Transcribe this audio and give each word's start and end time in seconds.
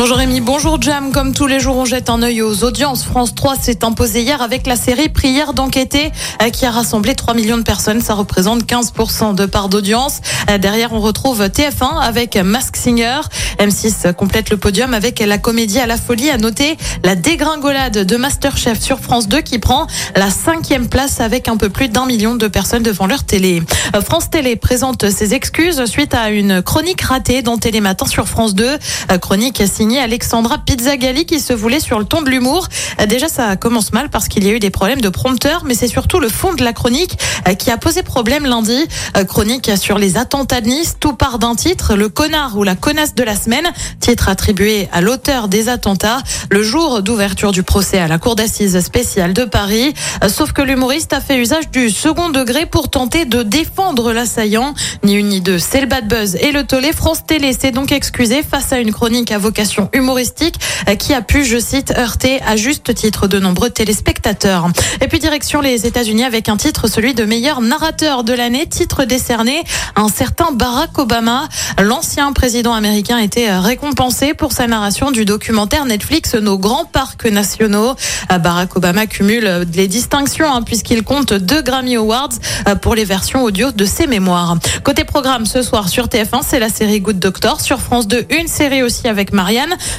Bonjour 0.00 0.16
Rémi, 0.16 0.40
bonjour 0.40 0.80
Jam. 0.80 1.12
Comme 1.12 1.34
tous 1.34 1.46
les 1.46 1.60
jours, 1.60 1.76
on 1.76 1.84
jette 1.84 2.08
un 2.08 2.22
œil 2.22 2.40
aux 2.40 2.64
audiences. 2.64 3.04
France 3.04 3.34
3 3.34 3.56
s'est 3.56 3.84
imposé 3.84 4.22
hier 4.22 4.40
avec 4.40 4.66
la 4.66 4.74
série 4.74 5.10
Prière 5.10 5.52
d'enquêter 5.52 6.10
euh, 6.40 6.48
qui 6.48 6.64
a 6.64 6.70
rassemblé 6.70 7.14
3 7.14 7.34
millions 7.34 7.58
de 7.58 7.62
personnes. 7.62 8.00
Ça 8.00 8.14
représente 8.14 8.64
15% 8.64 9.34
de 9.34 9.44
part 9.44 9.68
d'audience. 9.68 10.22
Euh, 10.48 10.56
Derrière, 10.56 10.94
on 10.94 11.00
retrouve 11.00 11.42
TF1 11.42 12.00
avec 12.00 12.36
Mask 12.36 12.76
Singer. 12.76 13.20
M6 13.58 14.14
complète 14.14 14.48
le 14.48 14.56
podium 14.56 14.94
avec 14.94 15.18
la 15.18 15.36
comédie 15.36 15.78
à 15.78 15.86
la 15.86 15.98
folie. 15.98 16.30
À 16.30 16.38
noter 16.38 16.78
la 17.04 17.14
dégringolade 17.14 17.98
de 17.98 18.16
Masterchef 18.16 18.80
sur 18.80 19.00
France 19.00 19.28
2 19.28 19.42
qui 19.42 19.58
prend 19.58 19.86
la 20.16 20.30
cinquième 20.30 20.88
place 20.88 21.20
avec 21.20 21.46
un 21.46 21.58
peu 21.58 21.68
plus 21.68 21.90
d'un 21.90 22.06
million 22.06 22.36
de 22.36 22.48
personnes 22.48 22.82
devant 22.82 23.06
leur 23.06 23.24
télé. 23.24 23.62
Euh, 23.94 24.00
France 24.00 24.30
Télé 24.30 24.56
présente 24.56 25.10
ses 25.10 25.34
excuses 25.34 25.84
suite 25.84 26.14
à 26.14 26.30
une 26.30 26.62
chronique 26.62 27.02
ratée 27.02 27.42
dans 27.42 27.58
Télématin 27.58 28.06
sur 28.06 28.26
France 28.26 28.54
2. 28.54 28.64
Euh, 28.64 29.18
Chronique 29.18 29.62
signée 29.70 29.89
Alexandra 29.98 30.58
Pizzagalli 30.58 31.26
qui 31.26 31.40
se 31.40 31.52
voulait 31.52 31.80
sur 31.80 31.98
le 31.98 32.04
ton 32.04 32.22
de 32.22 32.30
l'humour. 32.30 32.68
Déjà, 33.08 33.28
ça 33.28 33.56
commence 33.56 33.92
mal 33.92 34.10
parce 34.10 34.28
qu'il 34.28 34.44
y 34.44 34.48
a 34.50 34.52
eu 34.52 34.58
des 34.58 34.70
problèmes 34.70 35.00
de 35.00 35.08
prompteur, 35.08 35.62
mais 35.64 35.74
c'est 35.74 35.88
surtout 35.88 36.20
le 36.20 36.28
fond 36.28 36.54
de 36.54 36.62
la 36.62 36.72
chronique 36.72 37.18
euh, 37.48 37.54
qui 37.54 37.70
a 37.70 37.76
posé 37.76 38.02
problème 38.02 38.44
lundi. 38.46 38.86
Euh, 39.16 39.24
Chronique 39.24 39.70
sur 39.76 39.98
les 39.98 40.16
attentats 40.16 40.60
de 40.60 40.68
Nice, 40.68 40.96
tout 40.98 41.12
part 41.12 41.38
d'un 41.38 41.54
titre, 41.54 41.94
le 41.94 42.08
connard 42.08 42.56
ou 42.56 42.64
la 42.64 42.74
connasse 42.74 43.14
de 43.14 43.22
la 43.22 43.36
semaine, 43.36 43.66
titre 44.00 44.28
attribué 44.28 44.88
à 44.92 45.00
l'auteur 45.00 45.48
des 45.48 45.68
attentats, 45.68 46.18
le 46.50 46.62
jour 46.62 47.02
d'ouverture 47.02 47.52
du 47.52 47.62
procès 47.62 47.98
à 47.98 48.08
la 48.08 48.18
cour 48.18 48.36
d'assises 48.36 48.78
spéciale 48.80 49.32
de 49.32 49.44
Paris. 49.44 49.94
Euh, 50.24 50.28
Sauf 50.28 50.52
que 50.52 50.62
l'humoriste 50.62 51.12
a 51.12 51.20
fait 51.20 51.38
usage 51.38 51.70
du 51.70 51.90
second 51.90 52.28
degré 52.30 52.66
pour 52.66 52.88
tenter 52.88 53.24
de 53.24 53.42
défendre 53.42 54.12
l'assaillant. 54.12 54.74
Ni 55.04 55.14
une 55.14 55.28
ni 55.28 55.40
deux, 55.40 55.58
c'est 55.58 55.80
le 55.80 55.86
bad 55.86 56.08
buzz 56.08 56.36
et 56.36 56.52
le 56.52 56.64
tollé. 56.64 56.92
France 56.92 57.24
Télé 57.26 57.52
s'est 57.52 57.72
donc 57.72 57.92
excusé 57.92 58.42
face 58.42 58.72
à 58.72 58.78
une 58.78 58.92
chronique 58.92 59.30
à 59.30 59.38
vocation 59.38 59.69
humoristique 59.92 60.56
euh, 60.88 60.94
qui 60.94 61.14
a 61.14 61.22
pu, 61.22 61.44
je 61.44 61.58
cite, 61.58 61.92
heurter 61.96 62.40
à 62.46 62.56
juste 62.56 62.94
titre 62.94 63.28
de 63.28 63.38
nombreux 63.38 63.70
téléspectateurs. 63.70 64.68
Et 65.00 65.08
puis 65.08 65.18
direction 65.18 65.60
les 65.60 65.86
États-Unis 65.86 66.24
avec 66.24 66.48
un 66.48 66.56
titre, 66.56 66.88
celui 66.88 67.14
de 67.14 67.24
meilleur 67.24 67.60
narrateur 67.60 68.24
de 68.24 68.32
l'année, 68.32 68.66
titre 68.66 69.04
décerné 69.04 69.62
à 69.96 70.02
un 70.02 70.08
certain 70.08 70.52
Barack 70.52 70.98
Obama. 70.98 71.48
L'ancien 71.80 72.32
président 72.32 72.74
américain 72.74 73.18
était 73.18 73.56
récompensé 73.56 74.34
pour 74.34 74.52
sa 74.52 74.66
narration 74.66 75.10
du 75.10 75.24
documentaire 75.24 75.84
Netflix 75.84 76.34
Nos 76.34 76.58
grands 76.58 76.84
parcs 76.84 77.26
nationaux. 77.26 77.94
Euh, 78.32 78.38
Barack 78.38 78.76
Obama 78.76 79.06
cumule 79.06 79.66
les 79.74 79.88
distinctions 79.88 80.52
hein, 80.52 80.62
puisqu'il 80.62 81.02
compte 81.02 81.32
deux 81.32 81.62
Grammy 81.62 81.96
Awards 81.96 82.30
euh, 82.68 82.74
pour 82.74 82.94
les 82.94 83.04
versions 83.04 83.42
audio 83.42 83.70
de 83.72 83.84
ses 83.84 84.06
mémoires. 84.06 84.56
Côté 84.84 85.04
programme 85.04 85.46
ce 85.46 85.62
soir 85.62 85.88
sur 85.88 86.06
TF1, 86.06 86.40
c'est 86.46 86.58
la 86.58 86.68
série 86.68 87.00
Good 87.00 87.18
Doctor. 87.18 87.60
Sur 87.60 87.80
France 87.80 88.08
2, 88.08 88.26
une 88.38 88.48
série 88.48 88.82
aussi 88.82 89.08
avec 89.08 89.32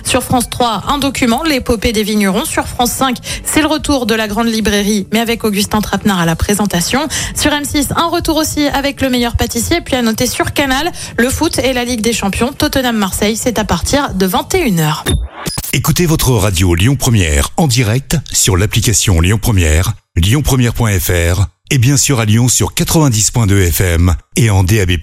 Sur 0.03 0.23
France 0.23 0.49
3, 0.49 0.83
un 0.87 0.97
document, 0.97 1.43
l'épopée 1.43 1.91
des 1.91 2.03
vignerons. 2.03 2.45
Sur 2.45 2.67
France 2.67 2.91
5, 2.91 3.17
c'est 3.43 3.61
le 3.61 3.67
retour 3.67 4.05
de 4.05 4.15
la 4.15 4.27
grande 4.27 4.47
librairie, 4.47 5.07
mais 5.11 5.19
avec 5.19 5.43
Augustin 5.43 5.81
Trapenard 5.81 6.19
à 6.19 6.25
la 6.25 6.35
présentation. 6.35 7.07
Sur 7.35 7.51
M6, 7.51 7.93
un 7.95 8.07
retour 8.07 8.37
aussi 8.37 8.67
avec 8.67 9.01
le 9.01 9.09
meilleur 9.09 9.35
pâtissier. 9.35 9.81
Puis 9.81 9.95
à 9.95 10.01
noter 10.01 10.27
sur 10.27 10.53
Canal, 10.53 10.91
le 11.17 11.29
foot 11.29 11.59
et 11.59 11.73
la 11.73 11.85
Ligue 11.85 12.01
des 12.01 12.13
Champions. 12.13 12.51
Tottenham-Marseille, 12.53 13.37
c'est 13.37 13.59
à 13.59 13.63
partir 13.63 14.13
de 14.13 14.27
21h. 14.27 15.03
Écoutez 15.73 16.05
votre 16.05 16.31
radio 16.31 16.75
Lyon 16.75 16.97
Première 16.97 17.49
en 17.55 17.67
direct 17.67 18.17
sur 18.31 18.57
l'application 18.57 19.21
Lyon 19.21 19.39
Première, 19.41 19.93
lyonpremière.fr 20.17 21.45
et 21.69 21.77
bien 21.77 21.95
sûr 21.95 22.19
à 22.19 22.25
Lyon 22.25 22.49
sur 22.49 22.73
90.2 22.73 23.67
FM 23.67 24.13
et 24.35 24.49
en 24.49 24.63
DAB+. 24.65 24.97